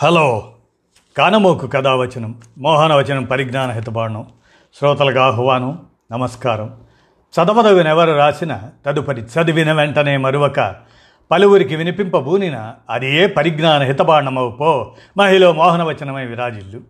Hello. 0.00 0.52
కానమోకు 1.16 1.66
కథావచనం 1.66 2.40
మోహనవచనం 2.58 3.24
పరిజ్ఞాన 3.24 3.70
హితబాణం 3.70 4.26
శ్రోతలకు 4.78 5.18
ఆహ్వానం 5.18 5.86
నమస్కారం. 6.12 6.80
చదవదవినెవరు 7.08 8.12
రాసిన 8.12 8.60
తదుపరి 8.86 9.22
చదివిన 9.22 9.72
వెంటనే 9.72 10.16
మరువక 10.16 10.76
పలువురికి 11.30 11.76
వినిపింపబూనిన 11.76 12.74
అది 12.90 13.16
ఏ 13.16 13.26
పరిజ్ఞాన 13.26 13.82
హితబాణమవు 13.82 14.50
పో 14.50 14.94
మహిళ 15.16 15.50
మోహనవచనమై 15.50 16.26
విరాజిల్లు. 16.26 16.80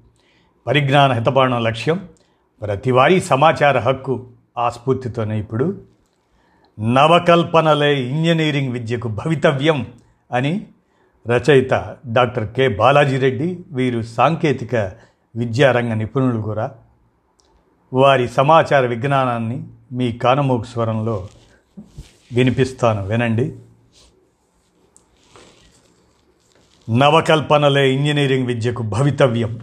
పరిజ్ఞాన 0.66 1.12
హితబాణం 1.12 1.64
లక్ష్యం 1.64 2.08
ప్రతివారీ 2.62 3.20
సమాచార 3.20 3.78
హక్కు 3.78 4.26
ఆ 4.58 4.68
స్ఫూర్తితోనే 4.68 5.38
ఇప్పుడు. 5.38 5.80
నవకల్పనలే 6.80 8.00
ఇంజనీరింగ్ 8.00 8.72
విద్యకు 8.72 9.08
భవితవ్యం 9.08 9.86
అని 10.32 10.66
రచయిత 11.26 11.96
డాక్టర్ 12.06 12.54
కె 12.54 12.68
బాలాజీ 12.68 13.18
రెడ్డి 13.18 13.58
వీరు 13.72 14.02
సాంకేతిక 14.02 14.92
విద్యారంగ 15.36 15.94
నిపుణులు 15.94 16.40
కూడా. 16.42 16.74
వారి 17.92 18.28
సమాచార 18.28 18.86
విజ్ఞానాన్ని 18.86 19.66
మీ 19.92 20.12
కానమోకు 20.12 20.64
స్వరంలో 20.64 21.28
వినిపిస్తాను 22.32 23.06
వినండి. 23.06 23.56
నవకల్పనలే 26.90 27.92
ఇంజనీరింగ్ 27.92 28.46
విద్యకు 28.46 28.82
భవితవ్యం. 28.82 29.60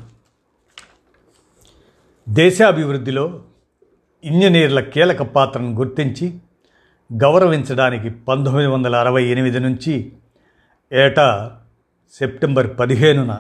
దేశాభివృద్ధిలో 2.30 3.42
ఇంజనీర్ల 4.24 4.80
కీలక 4.80 5.22
పాత్రను 5.22 5.74
గుర్తించి 5.74 6.38
గౌరవించడానికి 7.14 8.10
పంతొమ్మిది 8.10 8.68
వందల 8.68 8.96
అరవై 8.96 9.24
ఎనిమిది 9.24 9.60
నుంచి 9.60 10.12
ఏటా 10.94 11.58
సెప్టెంబర్ 12.20 12.80
పదిహేనున 12.80 13.38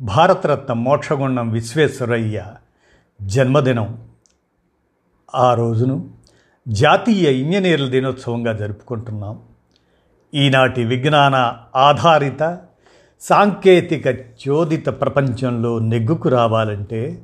భారతరత్న 0.00 0.72
మోక్షగుండం 0.72 1.50
విశ్వేశ్వరయ్య 1.50 2.46
జన్మదినం. 3.22 4.08
ఆ 5.34 5.54
రోజును 5.54 6.10
జాతీయ 6.68 7.32
ఇంజనీర్ల 7.32 7.88
దినోత్సవంగా 7.88 8.52
జరుపుకుంటున్నాం. 8.52 9.42
ఈనాటి 10.34 10.84
విజ్ఞాన 10.84 11.56
ఆధారిత 11.76 12.58
సాంకేతిక 13.20 14.06
చోదిత 14.48 14.86
ప్రపంచంలో 14.86 15.78
నెగ్గుకు 15.78 16.28
రావాలంటే 16.28 17.22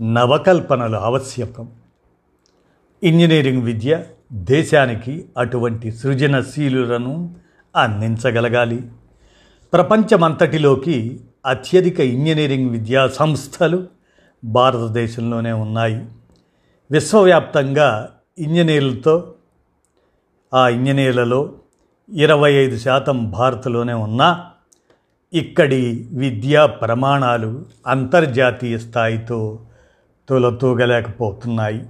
నవకల్పనలు 0.00 0.96
ఆవశ్యకం. 0.96 1.68
ఇంజనీరింగ్ 3.02 3.62
విద్య 3.62 4.04
దేశానికి 4.32 5.28
అటువంటి 5.38 5.92
సృజనశీలులను 5.92 7.45
అందించగలగాలి. 7.76 8.82
ప్రపంచమంతటిలోకి 9.72 11.20
అత్యధిక 11.46 12.00
ఇంజనీరింగ్ 12.00 12.70
విద్యా 12.70 13.08
సంస్థలు 13.08 13.86
భారతదేశంలోనే 14.44 15.52
ఉన్నాయి. 15.52 16.06
విశ్వవ్యాప్తంగా 16.90 18.08
ఇంజనీర్లతో 18.38 19.34
ఆ 20.54 20.68
ఇంజనీర్లలో 20.68 21.52
ఇరవై 22.12 22.52
ఐదు 22.52 22.76
శాతం 22.76 23.30
భారత్లోనే 23.30 23.92
ఉన్నా 23.92 24.50
ఇక్కడి 25.34 26.08
విద్యా 26.12 26.66
ప్రమాణాలు 26.66 27.64
అంతర్జాతీయ 27.86 28.78
స్థాయితో 28.78 29.58
తొలతూగలేకపోతున్నాయి. 30.28 31.86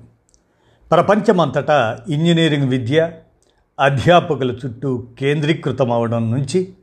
ప్రపంచమంతటా 0.91 1.99
ఇంజనీరింగ్ 2.09 2.69
విద్య 2.69 3.11
అధ్యాపకుల 3.79 4.59
చుట్టూ 4.67 5.07
కేంద్రీకృతం 5.19 5.93
అవడం 5.93 6.31
నుంచి 6.31 6.75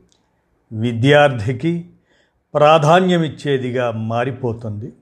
విద్యార్థికి 0.72 1.88
ప్రాధాన్యమిచ్చేదిగా 2.54 3.90
మారిపోతుంది. 3.90 4.92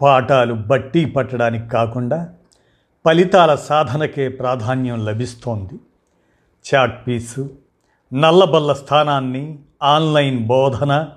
పాఠాలు 0.00 0.54
బట్టి 0.54 1.04
పట్టడానికి 1.04 1.68
కాకుండా 1.68 2.34
ఫలితాల 3.06 3.54
సాధనకే 3.54 4.28
ప్రాధాన్యం 4.28 5.04
లభిస్తోంది. 5.04 5.78
చాట్ 6.68 7.06
పీసు 7.06 7.50
నల్లబల్ల 8.12 8.72
స్థానాన్ని 8.72 9.58
ఆన్లైన్ 9.82 10.46
బోధన 10.46 11.08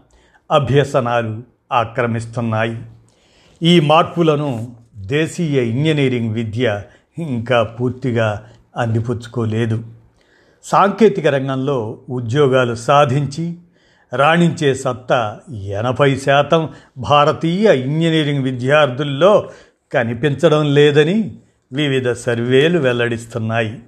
అభ్యసనాలు 0.52 1.44
ఆక్రమిస్తున్నాయి. 1.72 2.82
ఈ 3.64 3.80
మార్పులను 3.80 4.76
దేశీయ 4.96 5.64
ఇంజనీరింగ్ 5.64 6.34
విద్య 6.34 6.82
ఇంకా 7.18 7.64
పూర్తిగా 7.64 8.48
అందిపుచ్చుకోలేదు. 8.76 9.84
సాంకేతిక 10.64 11.28
రంగంలో 11.28 12.00
ఉద్యోగాలు 12.10 12.76
సాధించి 12.76 13.56
రాణించే 14.14 14.74
సత్తా 14.74 15.40
ఎనభై 15.64 16.16
శాతం 16.16 16.70
భారతీయ 16.98 17.82
ఇంజనీరింగ్ 17.82 18.44
విద్యార్థుల్లో 18.44 19.50
కనిపించడం 19.94 20.74
లేదని 20.74 21.36
వివిధ 21.74 22.12
సర్వేలు 22.12 22.80
వెల్లడిస్తున్నాయి. 22.80 23.80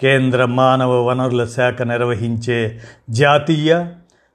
కేంద్ర 0.00 0.44
మానవ 0.44 1.02
వనరుల 1.02 1.44
శాఖ 1.44 1.82
నిర్వహించే 1.82 2.80
జాతీయ 3.10 3.86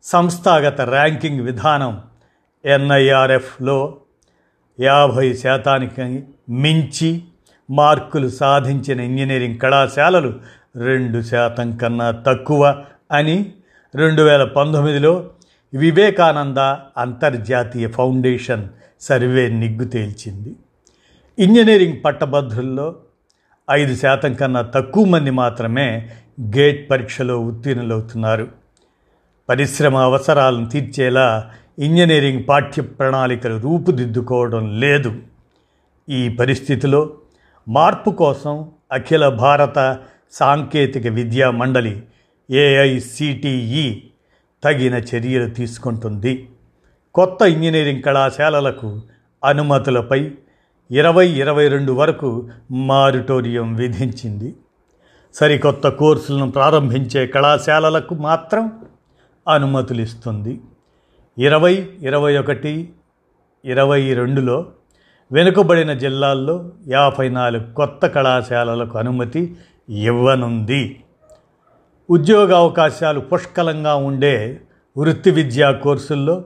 సంస్థాగత 0.04 0.82
ర్యాంకింగ్ 0.82 1.42
విధానం 1.42 2.02
ఎన్ఐఆర్ఎఫ్లో 2.66 3.98
యాభై 4.80 5.34
శాతానికి 5.34 6.24
మించి 6.50 7.24
మార్కులు 7.70 8.30
సాధించిన 8.30 9.00
ఇంజనీరింగ్ 9.00 9.60
కళాశాలలు 9.60 10.34
రెండు 10.76 11.22
శాతం 11.22 11.78
కన్నా 11.78 12.12
తక్కువ 12.12 12.84
అని 13.12 13.52
రెండు 13.96 14.22
వేల 14.22 14.44
పంతొమ్మిదిలో 14.44 15.30
వివేకానంద 15.74 16.58
అంతర్జాతీయ 16.98 17.88
ఫౌండేషన్ 17.88 18.68
సర్వే 19.02 19.50
నిగ్గు 19.50 19.86
తేల్చింది. 19.86 20.56
ఇంజనీరింగ్ 21.40 21.98
పట్టభద్రుల్లో 22.06 22.96
ఐదు 23.72 23.96
శాతం 23.96 24.34
కన్నా 24.34 24.62
తక్కువ 24.62 25.06
మంది 25.06 25.32
మాత్రమే 25.32 26.10
గేట్ 26.42 26.90
పరీక్షలో 26.90 27.40
ఉత్తీర్ణులవుతున్నారు. 27.40 28.48
పరిశ్రమ 29.50 29.98
అవసరాలను 29.98 30.70
తీర్చేలా 30.70 31.52
ఇంజనీరింగ్ 31.80 32.44
పాఠ్య 32.50 32.82
ప్రణాళికలు 32.82 33.60
రూపుదిద్దుకోవడం 33.60 34.80
లేదు. 34.80 35.16
ఈ 36.10 36.30
పరిస్థితిలో 36.30 37.12
మార్పు 37.70 38.10
కోసం 38.10 38.72
అఖిల 38.92 39.30
భారత 39.30 40.00
సాంకేతిక 40.32 41.08
విద్యా 41.08 41.52
మండలి 41.52 42.04
ఏఐసిటిఈ 42.52 44.02
తగిన 44.64 44.94
చర్యలు 44.96 45.50
తీసుకుంటుంది. 45.50 46.50
కొత్త 47.16 47.42
ఇంజనీరింగ్ 47.42 48.04
కళాశాలలకు 48.04 49.02
అనుమతులపై 49.46 50.32
ఇరవై 50.92 51.28
ఇరవై 51.28 51.68
రెండు 51.68 51.92
వరకు 51.92 52.50
మారిటోరియం 52.72 53.76
విధించింది. 53.76 54.56
సరికొత్త 55.34 55.90
కోర్సులను 55.90 56.52
ప్రారంభించే 56.52 57.28
కళాశాలలకు 57.28 58.16
మాత్రం 58.16 58.72
అనుమతులు 59.54 60.02
ఇస్తుంది 60.02 60.62
ఇరవై 61.38 61.90
ఇరవై 62.02 62.38
ఒకటి 62.38 62.90
ఇరవై 63.66 64.14
రెండులో 64.14 64.66
వెనుకబడిన 65.32 65.94
జిల్లాల్లో 65.94 66.72
యాభై 66.88 67.30
నాలుగు 67.30 67.74
కొత్త 67.74 68.08
కళాశాలలకు 68.08 68.98
అనుమతి 68.98 69.56
ఇవ్వనుంది. 69.90 71.04
ఉద్యోగ 72.10 72.56
అవకాశాలు 72.56 73.20
పుష్కలంగా 73.20 73.96
ఉండే 73.96 74.62
వృత్తి 74.98 75.32
విద్యా 75.32 75.72
కోర్సుల్లో 75.72 76.46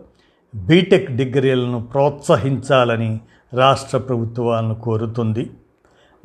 బీటెక్ 0.56 1.12
డిగ్రీలను 1.12 1.88
ప్రోత్సహించాలని 1.94 3.20
రాష్ట్ర 3.54 3.98
ప్రభుత్వాలను 3.98 4.76
కోరుతుంది. 4.76 5.50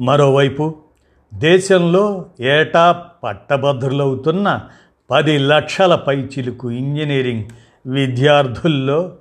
మరోవైపు 0.01 0.75
దేశంలో 1.35 2.27
ఏటా 2.41 3.05
పట్టభద్రులవుతున్న 3.25 4.61
పది 5.11 5.39
లక్షల 5.39 5.95
పైచిలుకు 5.95 6.71
ఇంజనీరింగ్ 6.71 7.45
విద్యార్థుల్లో 7.87 9.13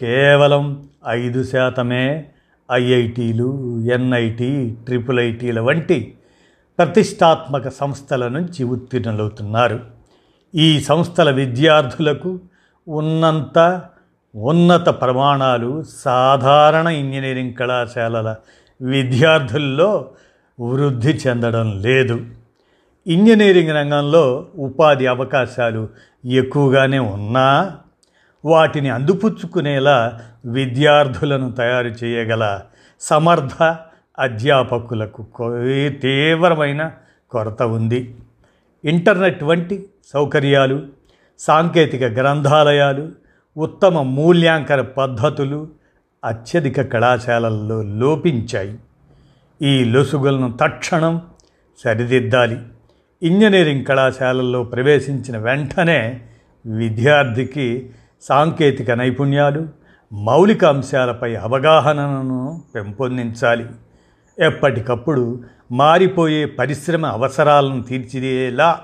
కేవలం 0.00 0.88
ఐదు 1.08 1.44
శాతమే 1.44 2.30
ఐఐటీలు 2.72 3.80
ఎన్ఐటి 3.92 4.76
ట్రిపుల్ 4.84 5.20
ఐటీల 5.20 5.60
వంటి 5.60 6.14
ప్రతిష్టాత్మక 6.78 7.68
సంస్థల 7.68 8.28
నుంచి 8.28 8.64
ఉత్తీర్ణులవుతున్నారు. 8.64 9.80
ఈ 10.54 10.80
సంస్థల 10.80 11.30
విద్యార్థులకు 11.30 12.40
ఉన్నంత 12.88 13.82
ఉన్నత 14.36 14.88
ప్రమాణాలు 14.88 15.84
సాధారణ 15.96 16.86
ఇంజనీరింగ్ 16.86 17.54
కళాశాలల 17.54 18.36
విద్యార్థుల్లో 18.82 20.10
వృద్ధి 20.60 21.08
చెందడం 21.08 21.80
లేదు. 21.80 22.26
ఇంజనీరింగ్ 23.06 23.70
రంగంలో 23.70 24.46
ఉపాధి 24.58 25.06
అవకాశాలు 25.06 25.88
ఎక్కువగానే 26.24 26.98
ఉన్నా 26.98 27.76
వాటిని 28.44 28.90
అందిపుచ్చుకునేలా 28.90 30.20
విద్యార్థులను 30.46 31.52
తయారు 31.52 31.88
చేయగల 31.88 32.60
సమర్థ 33.00 33.76
అధ్యాపకులకు 34.18 35.26
తీవ్రమైన 36.02 36.92
కొరత 37.30 37.62
ఉంది. 37.62 38.16
ఇంటర్నెట్ 38.84 39.44
వంటి 39.44 39.86
సౌకర్యాలు 40.14 40.82
సాంకేతిక 41.38 42.02
గ్రంథాలయాలు 42.02 43.12
ఉత్తమ 43.56 44.02
మూల్యాంకన 44.02 44.80
పద్ధతులు 44.80 45.68
అత్యధిక 46.24 46.82
కళాశాలల్లో 46.82 47.82
లోపించాయి. 47.82 48.78
ఈ 49.62 49.84
లొసుగులను 49.84 50.52
తక్షణం 50.52 51.22
సరిదిద్దాలి. 51.84 52.58
ఇంజనీరింగ్ 53.22 53.84
కళాశాలల్లో 53.84 54.64
ప్రవేశించిన 54.64 55.38
వెంటనే 55.38 56.20
విద్యార్థికి 56.66 57.90
సాంకేతిక 58.28 58.90
నైపుణ్యాలు 58.90 59.68
మౌలిక 60.12 60.64
అంశాలపై 60.64 61.34
అవగాహనను 61.34 62.62
పెంపొందించాలి. 62.74 63.66
ఎప్పటికప్పుడు 64.44 65.42
మారిపోయే 65.72 66.46
పరిశ్రమ 66.46 67.06
అవసరాలను 67.06 67.82
తీర్చిదేలా 67.82 68.80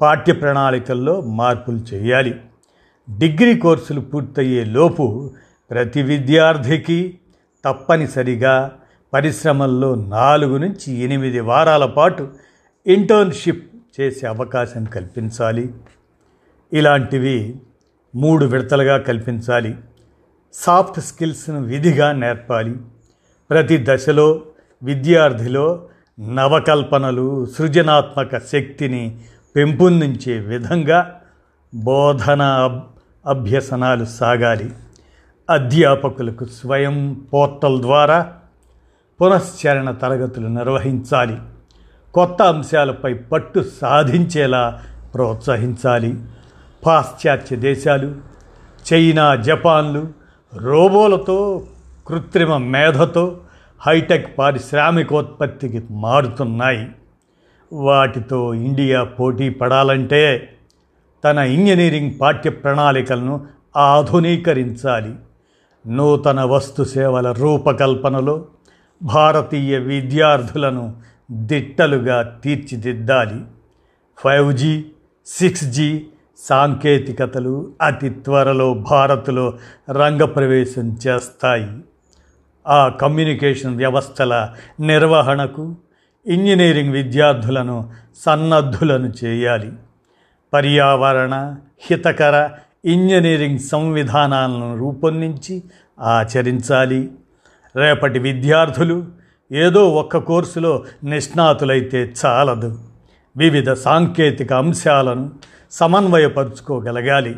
పాఠ్య 0.00 0.32
ప్రణాళికల్లో 0.32 1.20
మార్పులు 1.20 1.76
చేయాలి. 1.76 2.40
డిగ్రీ 3.18 3.56
కోర్సులు 3.56 4.00
పూర్తయ్యే 4.00 4.64
లోపు 4.64 5.30
ప్రతి 5.70 6.02
విద్యార్థికి 6.02 7.18
తప్పనిసరిగా 7.64 8.72
పరిశ్రమల్లో 9.12 9.94
నాలుగు 9.94 10.58
నుంచి 10.58 10.94
ఎనిమిది 10.94 11.40
వారాల 11.40 11.86
పాటు 11.86 12.32
ఇంటర్న్షిప్ 12.86 13.76
చేసే 14.00 14.26
అవకాశం 14.26 14.84
కల్పించాలి. 14.84 15.74
ఇలాంటివి 16.72 17.54
మూడు 18.14 18.44
విడతలుగా 18.44 18.98
కల్పించాలి. 18.98 19.74
సాఫ్ట్ 20.52 21.00
స్కిల్స్ను 21.00 21.62
విధిగా 21.62 22.12
నేర్పాలి. 22.12 22.76
ప్రతి 23.50 23.84
దశలో 23.88 24.42
విద్యార్థిలో 24.82 25.88
నవకల్పనలు 26.20 27.46
సృజనాత్మక 27.46 28.38
శక్తిని 28.38 29.20
పెంపొందించే 29.56 30.38
విధంగా 30.38 31.20
బోధన 31.74 32.42
అభ్యసనాలు 33.26 34.04
సాగాలి. 34.04 34.72
అధ్యాపకులకు 35.50 36.44
స్వయం 36.44 37.26
పోర్టల్ 37.32 37.80
ద్వారా 37.80 38.32
పునశ్చరణ 39.20 39.90
తరగతులు 39.90 40.48
నిర్వహించాలి. 40.48 41.38
కొత్త 42.14 42.42
అంశాలపై 42.42 43.14
పట్టు 43.14 43.64
సాధించేలా 43.80 44.82
ప్రోత్సహించాలి. 45.14 46.14
పాశ్చాత్య 46.86 47.56
దేశాలు 47.56 48.14
చైనా 48.92 49.34
జపాన్లు 49.34 50.08
రోబోలతో 50.54 51.66
కృత్రిమ 52.06 52.56
మేధతో 52.56 53.40
హైటెక్ 53.80 54.38
పారిశ్రామికోత్పత్తికి 54.38 55.82
మారుతున్నాయి. 55.90 56.88
వాటితో 57.72 58.54
ఇండియా 58.54 59.04
పోటీ 59.04 59.48
పడాలంటే 59.50 60.48
తన 61.24 61.38
ఇంజనీరింగ్ 61.38 62.10
పాఠ్య 62.20 62.50
ప్రణాళికలను 62.50 63.46
ఆధునీకరించాలి. 63.76 65.14
నూతన 65.86 66.44
వస్తు 66.44 66.82
సేవల 66.82 67.32
రూపకల్పనలో 67.32 68.44
భారతీయ 69.02 69.78
విద్యార్థులను 69.78 70.96
దిట్టలుగా 71.30 72.22
తీర్చిదిద్దాలి. 72.22 73.40
ఫైవ్ 74.18 74.54
జీ 74.54 74.84
సిక్స్ 75.26 75.64
జీ 75.64 76.06
సాంకేతికతలు 76.42 77.72
అతి 77.82 78.08
త్వరలో 78.10 78.74
భారత్లో 78.74 79.58
రంగప్రవేశం 79.90 80.98
చేస్తాయి. 81.06 81.80
ఆ 82.66 82.88
కమ్యూనికేషన్ 82.88 83.76
వ్యవస్థల 83.76 84.48
నిర్వహణకు 84.80 85.76
ఇంజనీరింగ్ 86.26 86.92
విద్యార్థులను 86.92 87.90
సన్నద్ధులను 88.16 89.12
చేయాలి. 89.24 89.72
పర్యావరణ 90.52 91.56
హితకర 91.90 92.50
ఇంజనీరింగ్ 92.84 93.58
సంవిధానాలను 93.58 94.78
రూపొందించి 94.78 95.62
ఆచరించాలి. 96.00 97.10
రేపటి 97.76 98.18
విద్యార్థులు 98.18 99.06
ఏదో 99.52 99.88
ఒక్క 99.88 100.16
కోర్సులో 100.16 100.84
నిష్ణాతులైతే 101.04 102.12
చాలదు. 102.26 102.78
వివిధ 103.36 103.72
సాంకేతిక 103.72 104.52
అంశాలను 104.52 105.30
సమన్వయపరుచుకోగలగాలి. 105.72 107.36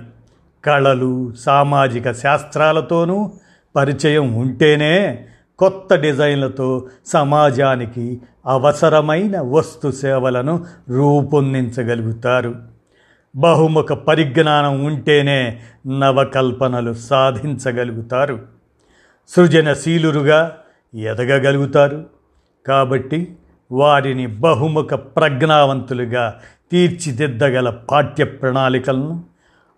కళలు 0.64 1.32
సామాజిక 1.38 2.12
శాస్త్రాలతోనూ 2.12 3.32
పరిచయం 3.76 4.32
ఉంటేనే 4.32 5.26
కొత్త 5.58 5.94
డిజైన్లతో 5.94 6.88
సమాజానికి 7.06 8.20
అవసరమైన 8.46 9.40
వస్తు 9.40 9.90
సేవలను 9.90 10.66
రూపొందించగలుగుతారు. 10.88 12.54
బహుముఖ 13.36 13.92
పరిజ్ఞానం 13.92 14.84
ఉంటేనే 14.84 15.60
నవకల్పనలు 15.98 16.92
సాధించగలుగుతారు. 16.92 18.40
సృజనశీలురుగా 19.28 20.56
ఎదగగలుగుతారు. 20.94 22.04
కాబట్టి 22.66 23.36
వారిని 23.72 24.26
బహుముఖ 24.26 24.94
ప్రజ్ఞావంతులుగా 24.94 26.40
తీర్చిదిద్దగల 26.70 27.70
పాఠ్య 27.70 28.25
ప్రణాళికలను 28.25 29.25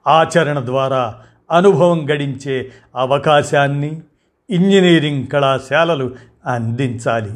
ఆచరణ 0.07 0.67
ద్వారా 0.67 1.15
అనుభవం 1.51 2.11
గడించే 2.11 2.73
అవకాశాన్ని 2.97 4.01
ఇంజనీరింగ్ 4.51 5.27
కళాశాలలు 5.27 6.15
అందించాలి. 6.47 7.33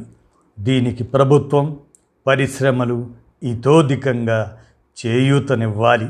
దీనికి 0.60 1.04
ప్రభుత్వం 1.04 1.76
పరిశ్రమలు 2.26 3.10
ఇతోధికంగా 3.42 4.58
చేయూతనివ్వాలి. 5.06 6.08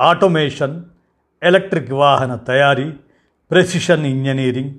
ఆటోమేషన్ 0.00 0.84
ఎలక్ట్రిక్ 1.42 1.92
వాహన 1.92 2.34
తయారీ 2.34 2.92
ప్రెసిషన్ 3.50 4.06
ఇంజనీరింగ్ 4.06 4.74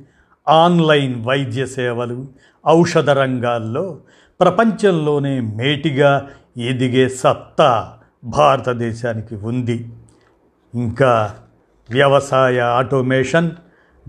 ఆన్లైన్ 0.47 1.25
వైద్య 1.25 1.65
సేవలు 1.65 2.27
ఔషధ 2.68 3.09
రంగాల్లో 3.09 3.97
ప్రపంచంలోనే 4.39 5.39
మేటిగా 5.39 6.27
ఎదిగే 6.57 7.09
సత్తా 7.09 7.94
భారతదేశానికి 8.24 9.36
ఉంది. 9.36 9.89
ఇంకా 10.75 11.36
వ్యవసాయ 11.89 12.59
ఆటోమేషన్ 12.59 13.51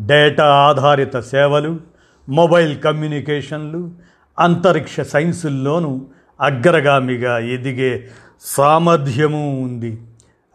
డేటా 0.00 0.46
ఆధారిత 0.46 1.18
సేవలు 1.18 1.80
మొబైల్ 2.28 2.80
కమ్యూనికేషన్లు 2.80 3.90
అంతరిక్ష 4.38 5.00
సైన్సుల్లోనూ 5.00 6.06
అగ్రగామిగా 6.40 7.38
ఎదిగే 7.38 8.08
సామర్థ్యము 8.40 9.62
ఉంది. 9.62 10.02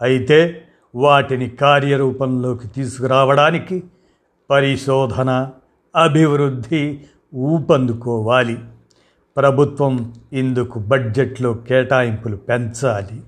అయితే 0.01 0.63
వాటిని 0.95 1.49
కార్యరూపంలోకి 1.49 2.67
తీసుకురావడానికి 2.67 3.83
పరిశోధన 4.49 5.49
అభివృద్ధి 5.95 7.01
ఊపందుకోవాలి. 7.35 8.57
ప్రభుత్వం 9.37 10.13
ఇందుకు 10.33 10.79
బడ్జెట్లో 10.79 11.53
కేటాయింపులు 11.53 12.35
పెంచాలి. 12.35 13.23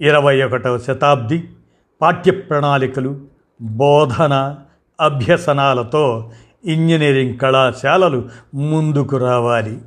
ఇరవై 0.00 0.42
ఒకటవ 0.42 0.78
శతాబ్ది 0.78 1.48
పాఠ్య 2.02 2.30
ప్రణాళికలు 2.30 3.20
బోధన 3.62 4.56
అభ్యసనాలతో 5.00 6.30
ఇంజనీరింగ్ 6.64 7.38
కళాశాలలు 7.38 8.28
ముందుకు 8.54 9.16
రావాలి. 9.16 9.78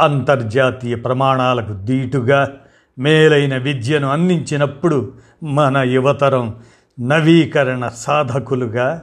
అంతర్జాతీయ 0.00 0.94
ప్రమాణాలకు 0.94 1.72
దీటుగా 1.72 2.50
మేలైన 2.98 3.56
విద్యను 3.56 4.08
అందించినప్పుడు 4.08 5.12
మన 5.42 5.78
యువతరం 5.78 6.56
నవీకరణ 7.00 7.88
సాధకులుగా 7.88 9.02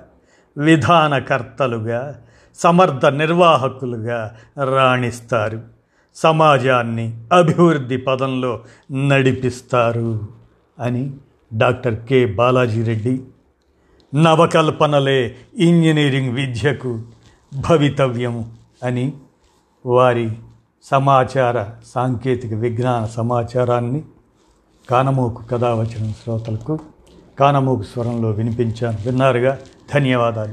విధానకర్తలుగా 0.58 2.16
సమర్థ 2.56 3.06
నిర్వాహకులుగా 3.06 4.36
రాణిస్తారు. 4.76 5.79
సమాజాన్ని 6.24 7.18
అభివృద్ధి 7.34 7.98
పదంలో 7.98 8.60
నడిపిస్తారు 8.92 10.20
అని 10.80 11.14
డాక్టర్ 11.58 12.06
కె 12.06 12.26
బాలాజీరెడ్డి 12.26 13.22
నవకల్పనలే 14.16 15.36
ఇంజనీరింగ్ 15.58 16.34
విద్యకు 16.34 17.02
భవితవ్యం 17.70 18.52
అని 18.84 19.14
వారి 19.86 20.32
సమాచార 20.84 21.66
సాంకేతిక 21.86 22.54
విజ్ఞాన 22.54 23.06
సమాచారాన్ని 23.06 24.04
కానమోకు 24.90 25.44
కథావచనం 25.44 26.14
శ్రోతలకు 26.24 26.80
కానమోకు 27.40 27.84
స్వరంలో 27.84 28.30
వినిపించాను. 28.30 28.98
విన్నారుగా? 29.06 29.58
ధన్యవాదాలు. 29.94 30.48